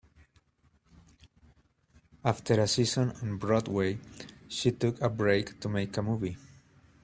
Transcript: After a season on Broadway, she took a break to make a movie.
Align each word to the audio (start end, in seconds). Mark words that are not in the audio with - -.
After 2.25 2.59
a 2.59 2.67
season 2.67 3.11
on 3.21 3.37
Broadway, 3.37 3.99
she 4.47 4.71
took 4.71 4.99
a 4.99 5.09
break 5.09 5.59
to 5.59 5.69
make 5.69 5.95
a 5.95 6.01
movie. 6.01 6.37